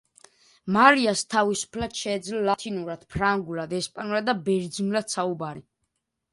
მარიას 0.77 1.21
თავისუფლად 1.33 1.93
შეეძლო 1.99 2.41
ლათინურად, 2.49 3.05
ფრანგულად, 3.13 3.79
ესპანურად 3.83 4.29
და 4.33 4.39
ბერძნულად 4.51 5.17
საუბარი. 5.19 5.67